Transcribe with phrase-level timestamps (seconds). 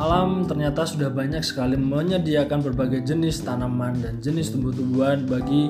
[0.00, 5.68] alam ternyata sudah banyak sekali menyediakan berbagai jenis tanaman dan jenis tumbuh-tumbuhan bagi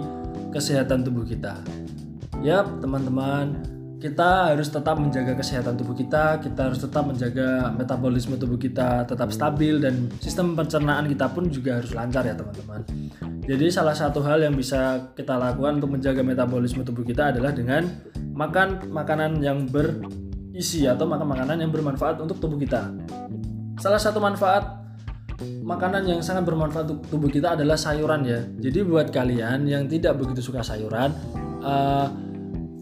[0.55, 1.59] kesehatan tubuh kita.
[2.39, 3.59] Yap, teman-teman,
[3.99, 9.35] kita harus tetap menjaga kesehatan tubuh kita, kita harus tetap menjaga metabolisme tubuh kita tetap
[9.35, 12.87] stabil dan sistem pencernaan kita pun juga harus lancar ya teman-teman.
[13.45, 17.83] Jadi salah satu hal yang bisa kita lakukan untuk menjaga metabolisme tubuh kita adalah dengan
[18.31, 22.95] makan makanan yang berisi atau makan makanan yang bermanfaat untuk tubuh kita.
[23.81, 24.77] Salah satu manfaat
[25.65, 28.45] makanan yang sangat bermanfaat untuk tubuh kita adalah sayuran ya.
[28.61, 31.17] Jadi buat kalian yang tidak begitu suka sayuran,
[31.65, 32.13] uh,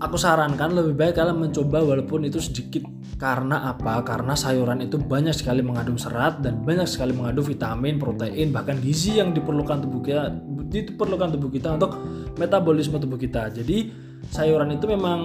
[0.03, 2.83] aku sarankan lebih baik kalian mencoba walaupun itu sedikit
[3.15, 4.03] karena apa?
[4.03, 9.23] Karena sayuran itu banyak sekali mengandung serat dan banyak sekali mengandung vitamin, protein, bahkan gizi
[9.23, 10.35] yang diperlukan tubuh kita
[10.69, 11.95] diperlukan tubuh kita untuk
[12.37, 13.55] metabolisme tubuh kita.
[13.55, 13.91] Jadi
[14.35, 15.21] sayuran itu memang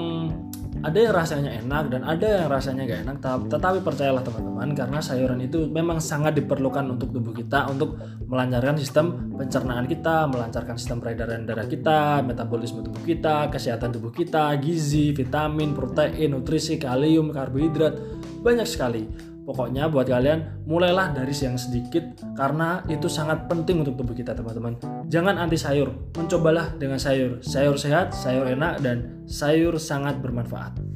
[0.84, 5.40] ada yang rasanya enak dan ada yang rasanya gak enak tetapi percayalah teman-teman karena sayuran
[5.40, 7.96] itu memang sangat diperlukan untuk tubuh kita untuk
[8.28, 14.52] melancarkan sistem pencernaan kita melancarkan sistem peredaran darah kita metabolisme tubuh kita kesehatan tubuh kita
[14.60, 17.96] gizi vitamin protein nutrisi kalium karbohidrat
[18.44, 22.04] banyak sekali Pokoknya buat kalian mulailah dari yang sedikit
[22.40, 24.80] karena itu sangat penting untuk tubuh kita teman-teman.
[25.12, 27.44] Jangan anti sayur, mencobalah dengan sayur.
[27.44, 30.93] Sayur sehat, sayur enak dan sayur sangat bermanfaat.